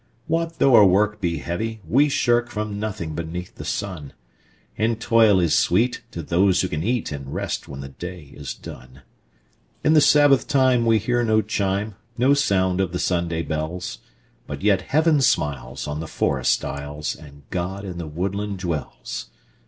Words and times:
What 0.25 0.57
though 0.57 0.73
our 0.73 0.83
work 0.83 1.19
he 1.21 1.37
heavy, 1.37 1.79
we 1.87 2.09
shirkFrom 2.09 2.71
nothing 2.77 3.13
beneath 3.13 3.53
the 3.53 3.63
sun; 3.63 4.13
And 4.75 4.99
toil 4.99 5.39
is 5.39 5.55
sweet 5.55 6.01
to 6.09 6.23
those 6.23 6.59
who 6.61 6.67
can 6.69 6.81
eatAnd 6.81 7.25
rest 7.27 7.67
when 7.67 7.81
the 7.81 7.89
day 7.89 8.33
is 8.35 8.55
done.In 8.55 9.93
the 9.93 10.01
Sabbath 10.01 10.47
time 10.47 10.87
we 10.87 10.97
hear 10.97 11.23
no 11.23 11.43
chime, 11.43 11.97
No 12.17 12.33
sound 12.33 12.81
of 12.81 12.93
the 12.93 12.99
Sunday 12.99 13.43
bells; 13.43 13.99
But 14.47 14.63
yet 14.63 14.81
Heaven 14.81 15.21
smiles 15.21 15.87
on 15.87 15.99
the 15.99 16.07
forest 16.07 16.65
aisles, 16.65 17.15
And 17.15 17.43
God 17.51 17.85
in 17.85 17.99
the 17.99 18.07
woodland 18.07 18.57
dwells. 18.57 19.27